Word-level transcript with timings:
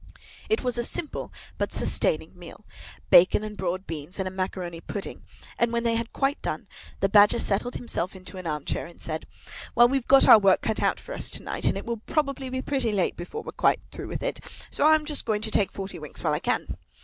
It 0.49 0.63
was 0.63 0.79
a 0.79 0.83
simple 0.83 1.31
but 1.59 1.71
sustaining 1.71 2.31
meal—bacon 2.35 3.43
and 3.43 3.55
broad 3.55 3.85
beans, 3.85 4.17
and 4.17 4.27
a 4.27 4.31
macaroni 4.31 4.81
pudding; 4.81 5.21
and 5.59 5.71
when 5.71 5.83
they 5.83 5.93
had 5.95 6.11
quite 6.11 6.41
done, 6.41 6.65
the 7.01 7.07
Badger 7.07 7.37
settled 7.37 7.75
himself 7.75 8.15
into 8.15 8.37
an 8.37 8.47
arm 8.47 8.65
chair, 8.65 8.87
and 8.87 8.99
said, 8.99 9.27
"Well, 9.75 9.87
we've 9.87 10.07
got 10.07 10.27
our 10.27 10.39
work 10.39 10.61
cut 10.61 10.81
out 10.81 10.99
for 10.99 11.13
us 11.13 11.29
to 11.29 11.43
night, 11.43 11.65
and 11.65 11.77
it 11.77 11.85
will 11.85 11.97
probably 11.97 12.49
be 12.49 12.63
pretty 12.63 12.91
late 12.91 13.15
before 13.15 13.43
we're 13.43 13.51
quite 13.51 13.79
through 13.91 14.07
with 14.07 14.23
it; 14.23 14.39
so 14.71 14.87
I'm 14.87 15.05
just 15.05 15.23
going 15.23 15.43
to 15.43 15.51
take 15.51 15.71
forty 15.71 15.99
winks, 15.99 16.23
while 16.23 16.33
I 16.33 16.39
can." 16.39 16.77